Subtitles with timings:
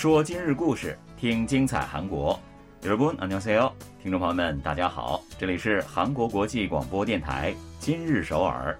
[0.00, 2.38] 说今日故事，听精彩韩国。
[2.82, 3.72] 여러분안녕하세요，
[4.02, 8.78] 听众朋友们，大家好，这里是韩国国际广播电台今日首尔。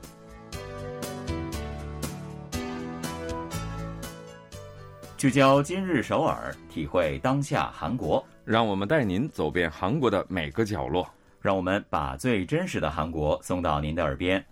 [5.17, 11.09] 聚焦今日首尔，体会当下韩国，让我们带您走遍韩国的每个角落，
[11.41, 14.45] 让我们把最真实的韩国送到您的耳边。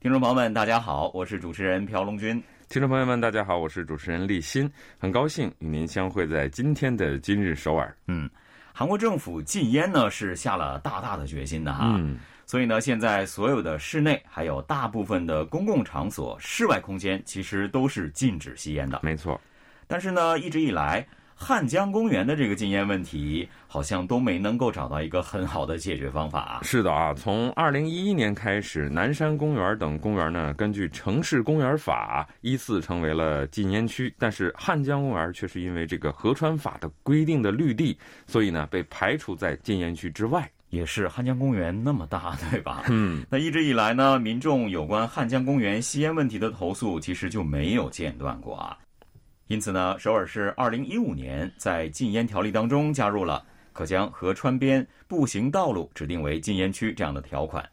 [0.00, 2.40] 听众朋友们，大家好，我是主持人朴龙军。
[2.69, 7.91] 听众朋友们，大家好，我是主持人立新，很高兴与您相会在今天的今日首尔。
[8.05, 8.29] 嗯，
[8.71, 18.99] 韩国政府禁烟呢是下了大大的决心的哈，嗯，所以呢，现在所有的室内还有大部分的公共场所、室外空间，其实都是禁止吸烟的。
[19.01, 19.41] 没错。
[19.87, 21.03] 但是呢，一直以来，
[21.41, 26.59] 汉江公园的这个禁烟问题，好像都没能够找到一个很好的解决方法。
[26.63, 40.47] 是的啊，从二零一一年开始，南山公园等公园呢，根据城市公园法依次成为了禁烟区，但是汉江公园却是因为这个河川法的规定的绿地，所以呢，被排除在禁烟区之外。
[40.71, 42.83] 也是汉江公园那么大，对吧？
[42.89, 48.77] 嗯，那一直以来呢，民众有关汉江公园吸烟问题的投诉，其实就没有间断过啊。
[49.49, 57.67] 因此呢，首尔市二零一五年在禁烟条例当中加入了可将河川边步行道路指定为禁烟区这样的条款，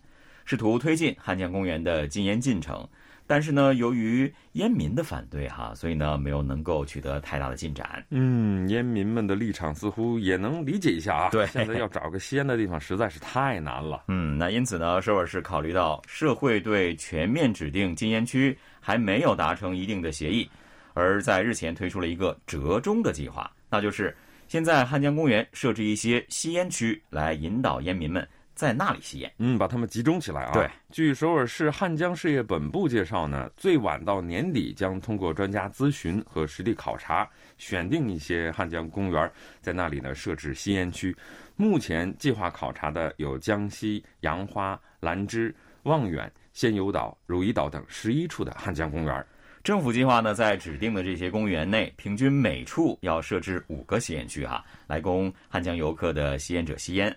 [0.46, 2.88] 试图推进汉江公园的禁烟进程。
[3.26, 8.02] 但是呢，由于烟民的反对哈，所以呢，没有能够取得太大的进展。
[8.08, 11.28] 嗯，烟民们的立场似乎也能理解一下啊。
[11.30, 14.04] 对，现在要找个吸烟的地方实在是太难了。
[14.08, 20.48] 嗯，那因此呢，首尔市考虑到社会对全面指定禁烟区还没有达成一定的协议。
[20.96, 24.16] 而在日前推出了一个折中的计划，那就是
[24.48, 29.30] 先在汉江公园设置一些吸烟区，来引导烟民们在那里吸烟。
[29.36, 30.54] 嗯，把他们集中起来啊。
[30.54, 41.14] 对，据首尔市汉江事业本部介绍呢，最晚到年底将通过专家咨询和实地考察，选定一些汉江公园，在那里呢设置吸烟区。
[41.56, 49.26] 目前计划考察的有江西杨花、兰芝、望远、仙游岛、汝矣岛等十一处的汉江公园。
[49.66, 57.12] 政府计划呢，在指定的这些公园内，平均每处要设置五个吸烟区哈，来供汉江游客的吸烟者吸烟。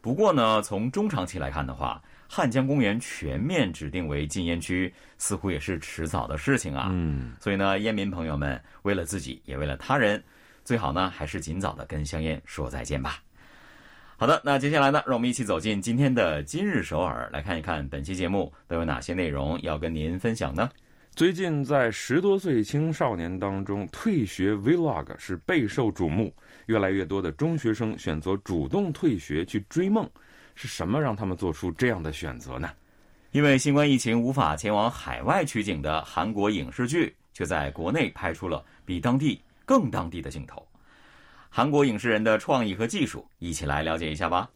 [0.00, 6.86] 不过呢，从中长期来看的话，汉江公园全面指定为禁烟区，似乎也是迟早的事情啊。
[6.92, 10.22] 嗯，所以呢，烟民朋友们，为了自己，也为了他人，
[10.62, 13.20] 最好呢，还是尽早的跟香烟说再见吧。
[14.16, 20.70] 好的，那接下来呢，让我们一起走进今天的今日首尔，来看一看本期节目都有哪些内容要跟您分享呢？
[21.14, 26.34] 最近在十多岁青少年当中，退学 vlog 是备受瞩目。
[26.66, 30.08] 越来越多的中学生选择主动退学去追梦，
[30.54, 32.70] 是什么让他们做出这样的选择呢？
[33.30, 40.66] 因为新冠疫情无法前往海外取景的韩国影视剧，却在国内拍出了比当地更当地的镜头。
[41.50, 44.48] 韩国影视人的创意和技术，一起来了解一下吧。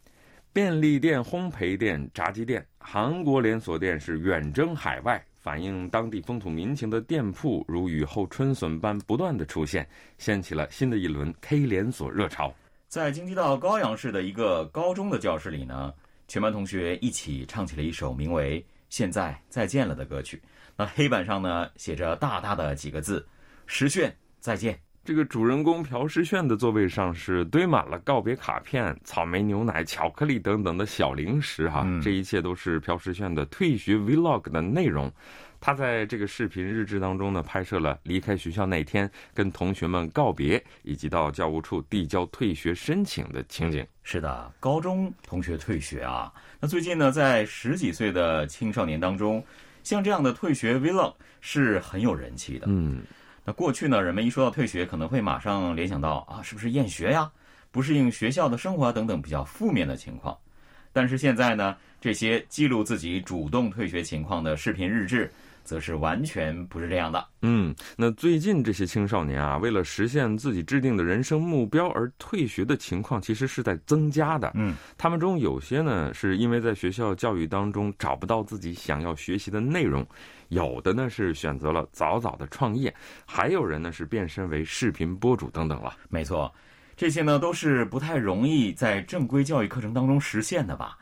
[0.54, 5.22] 便利店、烘焙店、炸鸡店，韩国连锁店是远征海外。
[5.46, 12.52] 反映当地风土民情的店铺如雨后春笋般不断的出现，掀起了新的一轮 K 连锁热潮。
[12.88, 15.94] 在京畿道高阳市的一个高中的教室里呢，
[16.26, 20.42] 全班同学一起唱起了一首名为《现在再见了》的歌曲。
[20.76, 23.24] 那黑板上呢写着大大的几个字
[23.66, 24.76] ：“石炫再见。”
[25.06, 35.08] 这个主人公朴世炫的座位上是堆满了告别卡片、草莓牛奶、巧克力等等的小零食，哈，这一切都是朴世炫的退学 vlog 的内容。
[35.60, 43.86] 他在这个视频日志当中呢，拍摄了离开学校那天跟同学们告别，以及到教务处递交退学申请的情景。
[44.02, 49.42] 是的，高中同学退学啊，那最近呢，在十几岁的青少年当中，
[49.84, 52.66] 像这样的退学 vlog 是很有人气的。
[52.68, 53.04] 嗯。
[53.48, 57.30] 那过去呢，人们一说到退学，可能会马上联想到啊，是不是厌学呀，
[57.70, 60.36] 不适应学校的生活等等比较负面的情况。
[60.92, 65.32] 但是现在呢，这些记录自己主动退学情况的视频日志。
[65.66, 67.26] 则是完全不是这样的。
[67.42, 74.50] 嗯，那最近这些青少年啊，为了实现自己制定的人生目标而退学的情况，其实是在增加的。
[74.54, 80.02] 嗯，他们中有些呢，是因为在学校教育当中找不到自己想要学习的内容；
[80.48, 82.90] 有的呢是选择了早早的创业；
[83.26, 85.96] 还有人呢是变身为视频博主等等了。
[86.08, 86.54] 没错，
[86.96, 90.96] 这些呢都是不太容易在正规教育课程当中实现的吧。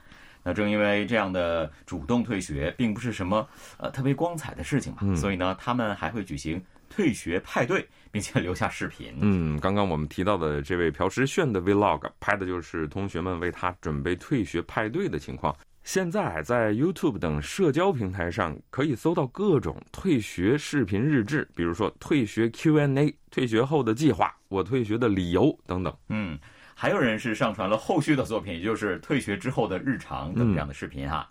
[0.44, 3.48] 那正因为这样的主动退学并不是什么
[3.78, 9.12] 呃特别光彩的事情嘛，所以呢，他们还会举行退学派对，并且留下视频。
[9.20, 15.56] 嗯，刚刚我们提到的这位朴实炫的 Vlog 拍的就是同学们为他准备退学派对的情况。
[15.82, 25.94] 现在在 YouTube 等社交平台上可以搜到各种退学视频日志，比如说退学 Q&A、退学后的计划、我退学的理由等等。
[26.08, 26.38] 嗯，
[26.74, 31.28] 还有人是上传了后续的作品，也就是退学之后的日常等这样的视频哈。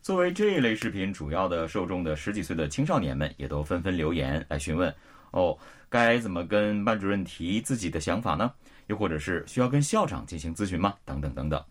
[0.00, 4.94] 作为这一类视频主要的受众的十几岁的青少年们，也都纷纷留言来询问：
[5.32, 5.58] 哦，
[5.88, 8.50] 该怎么跟班主任提自己的想法呢？
[8.86, 10.94] 又或者是需要跟校长进行咨询吗？
[11.04, 11.62] 等等等等。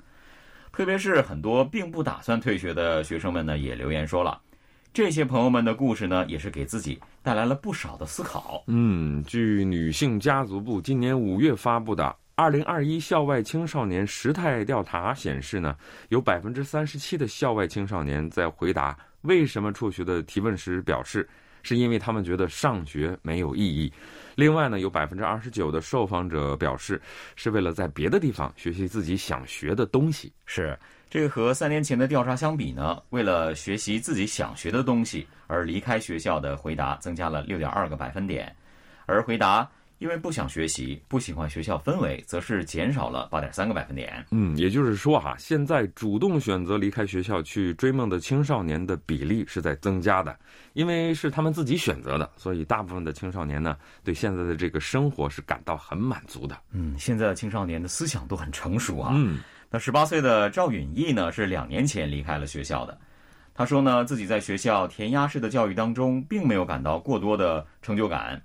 [0.71, 4.39] 特别是很多并不打算退学的学生们呢，也留言说了，
[4.93, 8.63] 这些朋友们的故事呢，也是给自己带来了不少的思考。
[8.67, 12.03] 嗯，据女性家族部今年五月发布的
[12.37, 15.75] 《二零二一校外青少年时态调查》显示呢，
[16.09, 21.27] 有百分之三十七的校外青少年在回答为什么辍学的提问时表示。
[21.63, 23.91] 是因为他们觉得上学没有意义。
[24.35, 27.01] 另外呢，有百分之二十九的受访者表示，
[27.35, 30.31] 是为了在别的地方学习自己想学的东西。
[30.45, 30.79] 是
[31.09, 38.55] 这个和三年前的调查相比呢，为了学习自己想学的东西而离开学校的回答增加了六点二个百分点，
[39.05, 39.69] 而回答。
[39.99, 44.25] 因为不想学习，不喜欢学校氛围，则是减少了八点三个百分点。
[44.31, 50.37] 嗯，也就是说哈，现在主动选择离开学校去追梦的青少年的比例是在增加的，
[50.73, 56.55] 因为是他们自己选择的，所以大部分的青少年呢，对现在的这个生活是感到很满足的。
[56.71, 59.13] 嗯，现在的青少年的思想都很成熟啊。
[59.15, 59.39] 嗯，
[59.69, 62.97] 那十八岁的赵允义呢，是两年前离开了学校的。
[63.55, 68.39] 他说呢，自己在学校填鸭式的教育当中，并没有感到过多的成就感。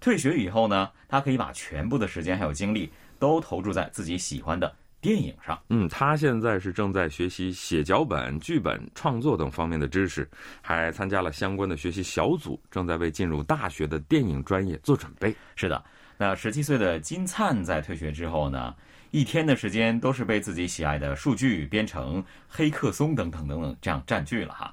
[0.00, 5.58] 退学以后呢，他可以把全部的时间还有精力都投注在自己喜欢的电影上。
[5.70, 10.28] 嗯，他现在是正在学习写脚本、剧本创作等方面的知识，
[10.62, 15.34] 还参加了相关的学习小组，正在为进入大学的电影专业做准备。
[15.56, 15.82] 是的，
[16.16, 18.74] 那十七岁的金灿在退学之后呢，
[19.10, 24.72] 一天的时间都是被自己喜爱的数据编程、黑客松等等等等这样占据了哈。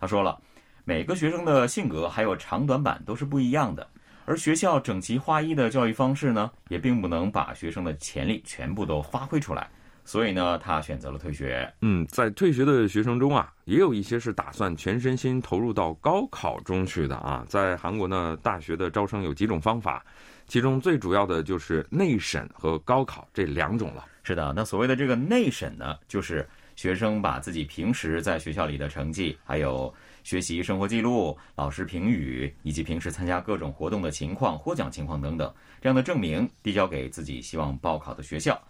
[0.00, 0.40] 他说了，
[0.84, 3.88] 每个学生的性格还有长短板都是不一样的。
[4.28, 9.66] 而学校整齐划一的教育方式呢，也并不能把学生的潜力全部都发挥出来，
[10.04, 11.66] 所以呢，他选择了退学。
[11.80, 17.42] 嗯，在退学的学生中啊，也有一些是打算全身心投入到高考中去的啊。
[17.48, 20.04] 在韩国呢，大学的招生有几种方法，
[20.46, 24.04] 其中最主要的就是内审和高考这两种了。
[24.24, 26.46] 是的，那所谓的这个内审呢，就是
[26.78, 29.92] 学生把自己平时在学校里的成绩，还有。
[30.22, 38.60] 学习生活记录、老师评语以及平时参加各种活动的情况、获奖情况等等，这样的证明递交给自己希望报考的学校，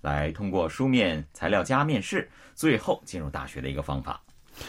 [0.00, 4.22] 来通过书面材料加面试，最后进入大学的一个方法。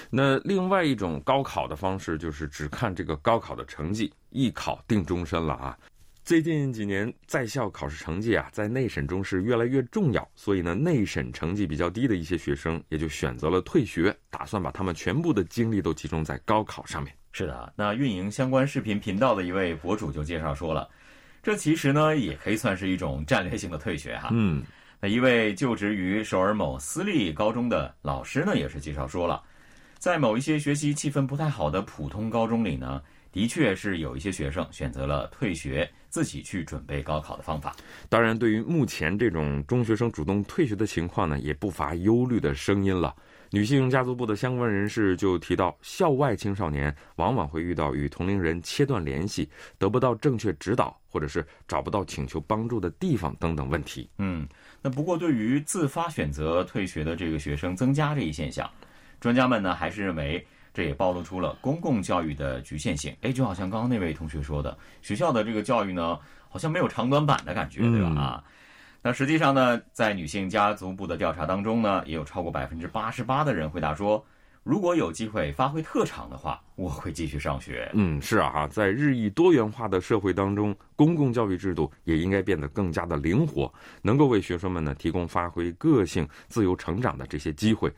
[0.09, 5.77] 那另外一种高考的方式就是只看这个高考的成绩，一考定终身了啊。
[6.29, 17.11] 最近几年，在校考试成绩啊，在内审中是越来越重要，所以呢，内审成绩比较低的一些学生也就选择了退学，打算把他们全部的精力都集中在高考上面。
[17.31, 20.87] 是的，那运营相关视频频道的一位博主就介绍说了，
[21.41, 24.29] 这其实呢，也可以算是一种战略性的退学哈。
[24.31, 24.61] 嗯，
[24.99, 29.41] 那一位就职于首尔某私立高中的老师呢，也是介绍说了，
[29.97, 33.01] 在某一些学习气氛不太好的普通高中里呢。
[33.31, 37.75] 的确是有一些学生选择了退学，自己去准备高考的方法。
[38.09, 43.15] 当然，对于目前这种中学生主动退学的情况呢，也不乏忧虑的声音了。
[43.51, 54.07] 女性家族部的相关人士就提到，校外青少年往往会遇到与同龄人切断联系、得不到正确指导，或者是找不到请求帮助的地方等等问题。
[54.17, 54.47] 嗯，
[54.81, 58.69] 那不过对于自发选择退学的这个学生增加这一现象，
[59.19, 60.45] 专家们呢还是认为。
[60.73, 63.15] 这也暴露出了公共教育的局限性。
[63.21, 66.17] 哎，就好像刚刚那位同学说的，学校的这个教育呢，
[66.49, 68.09] 好像没有长短板的感觉，对吧？
[68.21, 68.43] 啊，
[69.01, 74.23] 那实际上呢，在女性家族部的调查当中呢，也有超过百分之八十八的人回答说，
[74.63, 77.89] 如果有机会发挥特长的话，我会继续上学。
[77.93, 87.91] 嗯，是啊，在日益多元化的社会当中，公共教育制度也应该变得更加的灵活，能够为学生们呢提供发挥个性、自由成长的这些机会。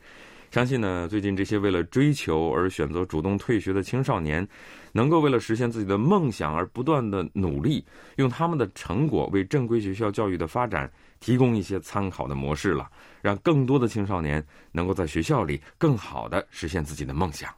[0.52, 4.46] 相信呢，最近这些为了追求而选择主动退学的青少年，
[4.92, 7.82] 能够为了实现自己的梦想而不断的努力，
[8.16, 12.86] 用他们的成果为正规学校教育的发展提供一些参考的模式了，
[13.22, 17.48] 让更多的青少年能够在学校里更好的实现自己的梦想。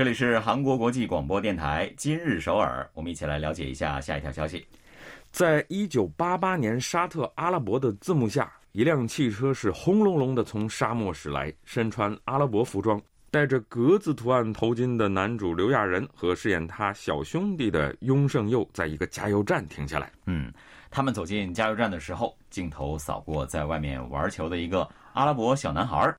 [0.00, 4.66] 这里是韩国国际广播电台今日首尔，我们一起来了解一下下一条消息。
[5.30, 12.98] 在一九八八年沙特阿拉伯的字幕下，一辆汽车是轰隆隆的从沙漠驶来，身穿阿拉伯服装，
[13.30, 20.10] 戴着格子图案头巾的男主刘亚仁和饰演他小兄弟的雍胜佑，在一个加油站停下来。
[20.24, 20.50] 嗯，
[20.90, 26.16] 他们走进加油站的时候，镜头扫过在外面玩球的一个阿拉伯小男孩。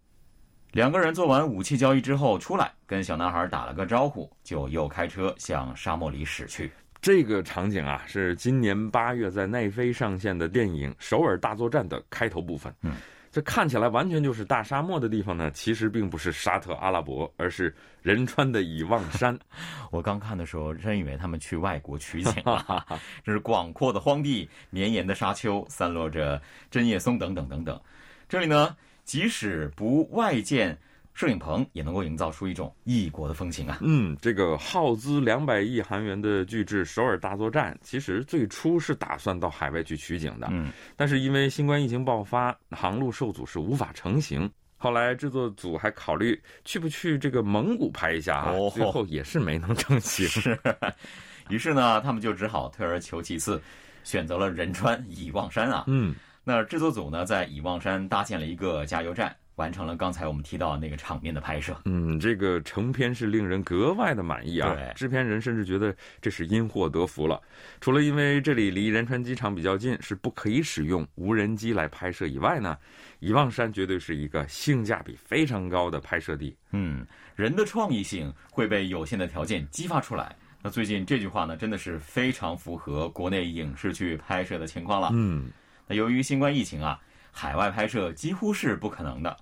[0.72, 6.72] 两个人做完武器交易之后出来，跟小男孩打了个招呼，就又开车向沙漠里驶去。
[7.02, 12.74] 这个场景啊，是今年八月在奈飞上线的电影《首尔大作战》的开头部分。
[12.82, 12.94] 嗯。
[13.34, 19.40] 这看起来完全就是大沙漠的地方呢，其实并不是沙特阿拉伯，而是仁川的以望山。
[19.90, 22.86] 我刚看的时候，真以为他们去外国取景了。
[23.24, 27.80] 这是广阔的荒地，绵延的沙丘，散落着针叶松等等等等。
[28.28, 28.76] 这里呢，
[29.12, 30.78] 即使不外建。
[31.14, 33.80] 摄影棚也能够营造出一种异国的风情啊！
[33.82, 44.50] 嗯，这个耗资两百亿韩元的巨制《首尔大作战》，其实最初是打算到海外去取景的，嗯，但是因为新冠疫情爆发，航路受阻，是无法成行。
[44.78, 50.26] 后来制作组还考虑去不去这个蒙古拍一下啊，最后也是没能成行。
[50.30, 50.58] 是，
[51.52, 53.62] 于是呢，他们就只好退而求其次，
[54.06, 55.84] 选择了仁川以望山啊。
[55.88, 59.36] 嗯，那制作组呢，在以望山搭建了一个加油站。
[59.56, 64.74] 完成了刚才我们提到那个场面的拍摄，嗯，这个成片是令人格外的满意啊。
[64.74, 67.40] 对，制片人甚至觉得这是因祸得福了。
[67.80, 72.76] 除了因为这里离仁川机场比较近，是不可以使用无人机来拍摄以外呢，
[73.20, 76.56] 遗望山绝对是一个性价比非常高的拍摄地。
[76.72, 77.06] 嗯，
[77.36, 80.36] 人的创意性会被有限的条件激发出来。
[80.64, 85.10] 那最近这句话呢，真的是非常符合国内影视剧拍摄的情况了。
[85.12, 85.52] 嗯，
[85.92, 86.98] 那由于新冠疫情啊，
[87.34, 89.36] 海外拍摄几乎是不可能的。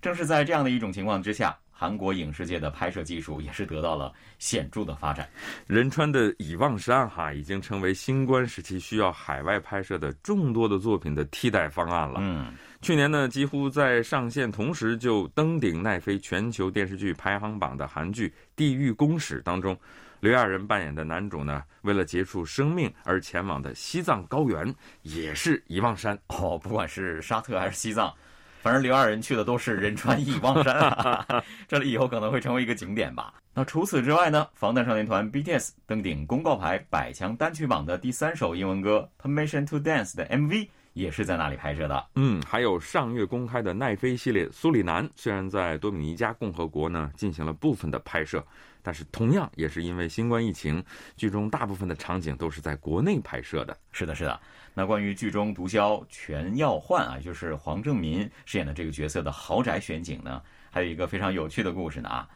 [0.00, 5.28] 正是在这样的一种情况之下，韩国影视界的拍摄技术也是得到了显著的发展。
[5.66, 12.20] 仁川的以望山哈已经成为新冠时期需要海外拍摄的众多的作品的替代方案了。
[12.22, 19.76] 嗯，去年呢，几乎在上线同时就登顶奈飞全球电视剧排行榜的韩剧《地狱公使》当中，
[20.20, 28.12] 刘亚仁扮演的男主呢，为了结束生命而前往的西藏高原，也是遗忘山哦，不管是沙特还是西藏。
[28.60, 33.32] 反正刘亚仁去的都是仁川遗忘山啊， 这里以后可能会成为一个景点吧。
[33.54, 34.46] 那除此之外呢？
[34.54, 42.06] 防弹少年团 BTS 登顶公告牌百强单曲榜的第三首英文歌《Permission to Dance》的 MV 也是在那里拍摄的。
[42.16, 48.44] 嗯，还有上月公开的奈飞系列《苏里南》，虽然在多米尼加共和国呢进行了部分的拍摄。
[48.80, 50.82] 但是同样也是因为新冠疫情，
[51.14, 53.76] 剧中大部分的场景都是在国内拍摄的。
[53.92, 54.40] 是的，是的。
[54.72, 60.40] 那关于剧中毒枭全耀焕啊，就是黄正民饰演的这个角色的豪宅选景呢，
[60.70, 62.28] 还有一个非常有趣的故事呢啊。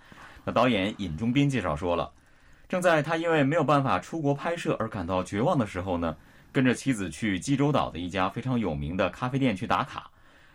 [0.44, 2.12] 那导演尹中斌介绍说了，
[2.68, 6.14] 正在他因为没有办法出国拍摄而感到绝望的时候呢，
[6.52, 10.10] 跟着妻子去济州岛的一家非常有名的咖啡店去打卡。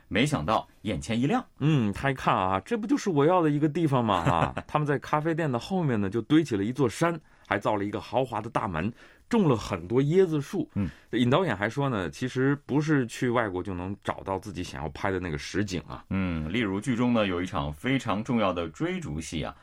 [0.10, 4.16] 没想到眼前一亮，嗯，他一看啊，这不就是我要的一个地方吗？
[4.16, 8.89] 啊， 他们在咖啡店的后面呢，就堆起了一座山，还造了一个豪华的大门，
[9.27, 10.70] 种了很多椰子树。
[10.75, 16.06] 嗯，尹导演还说呢，其实不是去外国就能找到自己想要拍的那个实景啊。
[16.10, 19.54] 嗯，例如剧中呢有一场非常重要的追逐戏啊，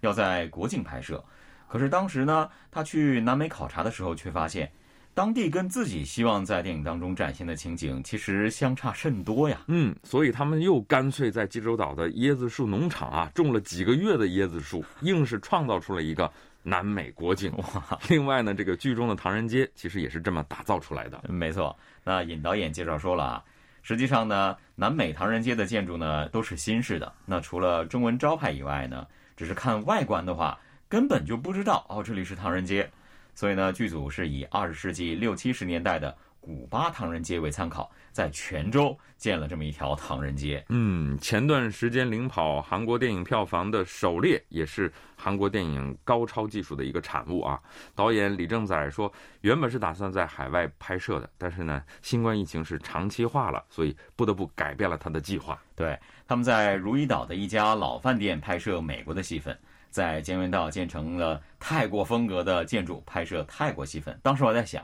[0.00, 1.24] 要在国境拍摄，
[1.66, 4.70] 可是当时呢他去南美考察的时候，却发现。
[5.14, 9.60] 当地跟自己希望在电影当中展现的情景，其实相差甚多呀。
[9.68, 16.28] 嗯，所以他们又干脆在济州岛的椰子树农场啊，种了几个月的椰子树，硬是创造出了一个
[16.64, 17.52] 南美国景。
[17.58, 17.98] 哇！
[18.08, 21.22] 另外呢，这个剧中的唐人街其实也是这么打造出来的。
[21.28, 23.44] 没错，那尹导演介绍说了啊，
[23.82, 27.12] 实际上呢，南美唐人街的建筑呢都是新式的。
[27.24, 29.06] 那除了中文招牌以外呢，
[29.36, 32.90] 只是看外观的话，根本就不知道哦，这里是唐人街。
[33.34, 40.64] 所以呢，剧组是以二十世纪六七十年代的古巴唐人街为参考，在泉州建了这么一条唐人街。
[40.68, 47.58] 嗯，前段时间领跑韩国电影票房的《狩猎》也是韩国电影高超技术的一个产物啊。
[47.94, 49.10] 导演李正宰说，
[49.40, 55.58] 原本是打算在海外拍摄的，但是呢，新冠疫情是长期化了，所以不得不改变了他的计划。
[55.74, 55.98] 对，
[56.28, 59.58] 他们在如意岛的一家老饭店拍摄美国的戏份。
[59.94, 64.18] 在江原道建成了泰国风格的建筑，拍摄泰国戏份。
[64.24, 64.82] 当时我在想，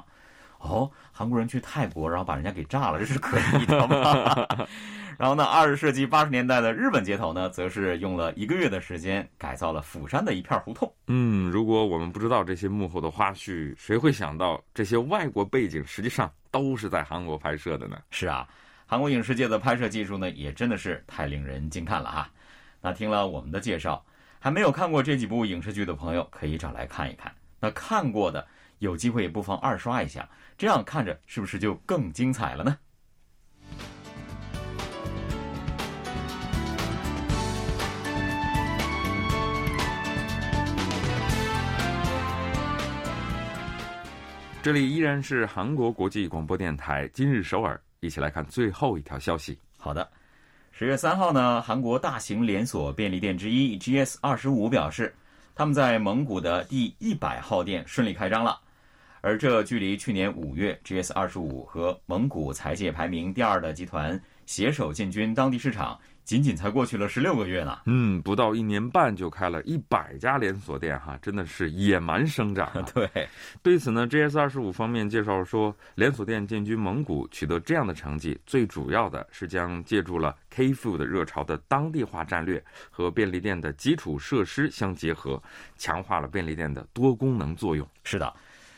[0.58, 4.46] 哦，韩国人去泰国，然后把人家给炸了，这是可以的吗？
[5.18, 10.94] 然后呢，二十世纪八十年代的日本街头呢，则是用了一个月的时间改造了釜山的一片胡同。
[11.08, 18.00] 嗯，如果我们不知道这些幕后的花絮，谁会想到这些外国背景实际上都是在韩国拍摄的呢？
[18.12, 18.48] 是啊，
[18.86, 22.30] 韩国影视界的拍摄技术呢，也真的是太令人惊叹了哈。
[22.80, 24.00] 那听了我们的介绍。
[24.42, 27.30] 还没有看过这几部影视剧的朋友可以找来看一看，
[27.60, 28.46] 那看过的
[28.78, 32.78] 有机会也不妨二刷一下，这样看着是不是就更精彩了呢？
[44.62, 49.58] 这里依然是韩国国际广播电台今日首尔，一起来看最后一条消息。
[49.76, 50.10] 好的。
[50.80, 55.14] 十月三号呢，韩国大型连锁便利店之一 GS 二十五表示，
[55.54, 58.58] 他们在蒙古的第一百号店顺利开张了，
[59.20, 66.00] 而这距离去年五月 GS 二十五和蒙古财界排名第二的集团携手进军当地市场。
[66.30, 72.70] 仅仅才过去了十六个月呢，嗯，不到一年半就开了一百家连锁店，哈，真的是野蛮生长。
[72.94, 73.28] 对，
[73.64, 85.42] 对此呢，GS 二十五方面介绍说，连锁店进军蒙古取得这样的成绩，最主要的是将借助了 K food 热潮的当地化战略和便利店的基础设施相结合，
[85.78, 87.84] 强化了便利店的多功能作用。
[88.04, 88.32] 是的，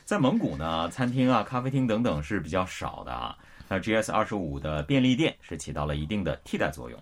[0.06, 3.37] 在蒙古呢，餐厅啊、咖啡厅等等是比较少的啊，
[3.68, 6.99] 那 GS 二十五的便利店是起到了一定的替代作用。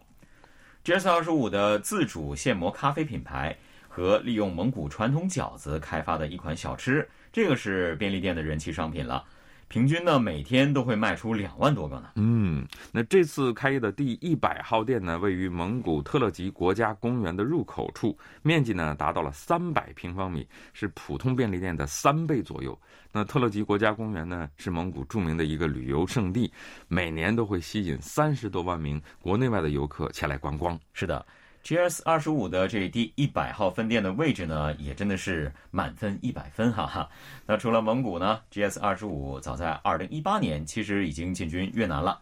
[0.91, 3.57] GS 二十五的自主现磨咖啡品牌
[3.89, 9.25] 和利用蒙古传统饺子开发的一款小吃，这个是便利店的人气商品了。
[9.71, 12.11] 平均呢，每天都会卖出两万多个呢。
[12.17, 22.77] 嗯，那这次开业的第一百号店呢，位于蒙古特勒吉国家公园的入口处，面积呢达到了三百平方米，是普通便利店的三倍左右。
[23.13, 26.53] 那特勒吉国家公园呢，是蒙古著名的一个旅游胜地，
[26.89, 30.77] 每年都会吸引三十多万名国内外的游客前来观光。
[30.93, 31.25] 是的。
[31.65, 37.09] GS 二十五的这第一百号分店的位置呢，也真的是满分一百分，哈哈。
[37.47, 42.19] 那除了蒙古呢，GS 二十五早在二零一八年其实已经进军越南了。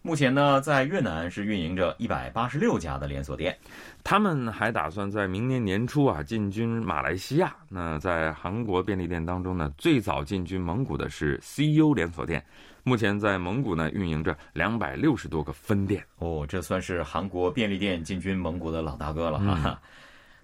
[0.00, 3.54] 目前呢，在越南是运营着一百八十六家的连锁店，
[4.02, 7.54] 他们还打算在明年年初啊进军马来西亚。
[7.68, 12.42] 那在韩国便利店当中呢，最早进军蒙古的是 CU 连锁店。
[12.84, 19.80] 目前在蒙古呢，运营着两百六十多个分店哦，这算是韩国便利店进军蒙古的老大哥了哈。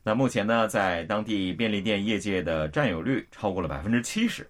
[0.03, 4.47] 那目前呢，在当地便利店业界的占有率超过了百分之七十，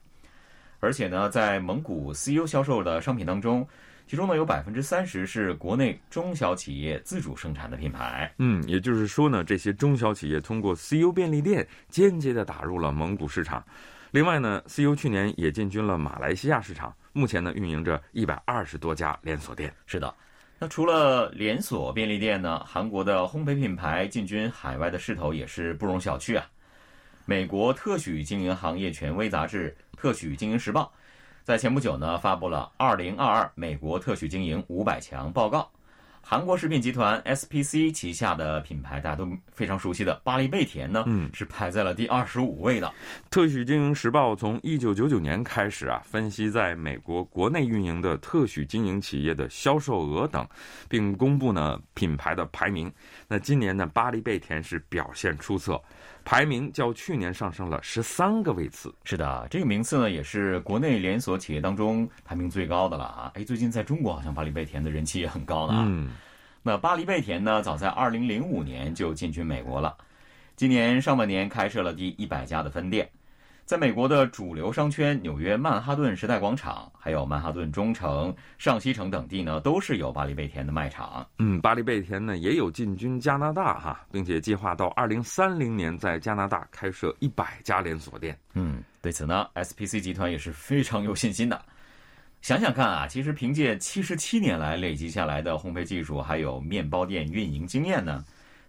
[0.81, 3.65] 而且呢，在蒙古 CU 销售的商品当中，
[4.09, 8.35] 其中呢有百分之三十是国内中小企业自主生产的品牌。
[8.39, 13.65] 嗯，也就是说呢，这些中小企业通过 CU 便利店间接的打入了蒙古市场。
[14.11, 16.93] 另外呢，CU 去年也进军了马来西亚市场。
[17.17, 19.73] 目前呢，运营着一百二十多家连锁店。
[19.87, 20.13] 是的，
[20.59, 26.45] 那除了连锁便利店呢，韩国的烘焙品牌进军海外的势头也是不容小觑啊。
[27.25, 30.93] 美国特许经营行业权威杂志《特许经营时报》
[31.45, 35.71] 在前不久呢，发布了二零二二美国特许经营五百强报告。
[36.27, 42.91] 韩国食品集团 SPC 旗下的品牌，大家都非常熟悉的巴黎贝甜呢，嗯，是排在了第二十五位的。
[43.31, 50.49] 特许经营时报从一九九九年开始啊，分析在美国国内运营的特许经营企业的销售额等，
[50.89, 52.91] 并公布呢品牌的排名。
[53.29, 55.81] 那今年呢，巴黎贝甜是表现出色。
[56.25, 58.93] 排名较去年上升了十三个位次。
[59.05, 63.31] 是的，这个名次呢也是国内连锁企业当中排名最高的了啊！
[63.35, 65.85] 哎，最近在中国好像巴黎贝甜的人气也很高了啊。
[65.87, 66.11] 嗯，
[66.63, 69.95] 那巴黎贝甜呢，早在二零零五年就进军美国了，
[70.57, 73.09] 今年上半年开设了第一百家的分店。
[73.65, 81.27] 在美国的主流商圈，纽约曼哈顿时代广场，还有曼哈顿中城、上西城等地呢，都是有巴黎贝甜的卖场。
[81.39, 88.39] 嗯，巴黎贝甜呢也有进军加拿大哈，并且计划到二零三零年在加拿大开设一百家连锁店。
[88.53, 91.61] 嗯，对此呢，SPC 集团也是非常有信心的。
[92.43, 98.23] 想想看啊，其实凭借七十七年来累积下来的烘焙技术，还有面包店运营经验呢。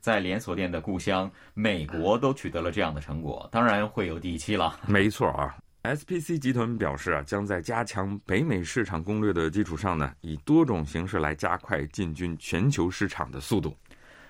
[0.05, 4.79] 在连锁店的故乡美国都取得了这样的成果，当然会有底气了。
[4.85, 13.75] 没错啊，SPC 集团表示啊，将在加强北美市场攻略的基础上呢，以多种形式来加快进军全球市场的速度。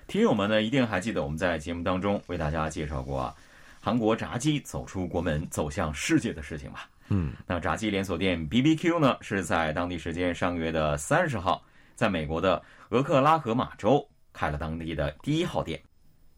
[0.06, 3.34] 听友们呢，一定还记得我们在节目当中为大家介绍过啊，
[3.78, 6.88] 韩国炸鸡走出国门走向世界的事情吧？
[7.10, 11.62] 嗯，那炸鸡连锁店 BBQ 呢，是在当地时间上个月的三十号，
[11.94, 14.08] 在美国的俄克拉荷马州。
[14.36, 15.80] 开了当地的第一号店，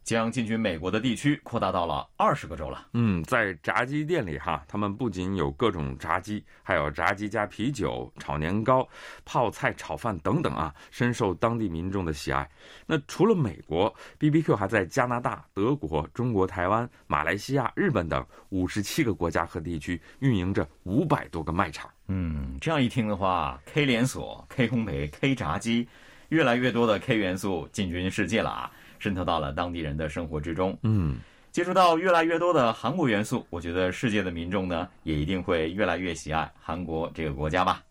[0.04, 2.86] 将进军美国的地区扩大到了二十个州了。
[2.92, 8.88] 嗯，在炸鸡店里哈，他们不仅有各种炸鸡，还有炸鸡加啤酒、炒年糕、
[9.24, 12.48] 泡菜炒饭等等啊，深受当地民众的喜爱。
[12.86, 21.90] 那除了美国，BBQ 还在加拿大、德国、中国台湾、马来西亚、日本等五十七个国家和地区运营着五百多个卖场。
[22.06, 25.86] 嗯，这样一听的话，K 连锁、K 烘焙、K 炸鸡。
[26.29, 30.77] 越来越多的 K 元素进军世界了啊，渗透到了当地人的生活之中。
[30.83, 31.17] 嗯，
[31.51, 37.83] 接触到越来越多的韩国元素，我觉得世界的民众呢，也一定会越来越喜爱韩国这个国家吧。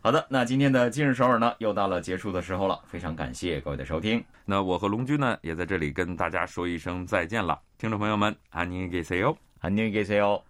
[0.00, 4.24] 好的，那今天的今日首尔呢，又到了结束的时候了，非常感谢各位的收听。
[4.44, 10.42] 那我和龙军呢，也在这里跟大家说一声再见了，听众朋友们，안녕히계세 요， 안녕히계세 요。